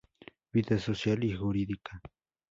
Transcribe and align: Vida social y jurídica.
Vida 0.51 0.79
social 0.79 1.23
y 1.23 1.35
jurídica. 1.37 2.01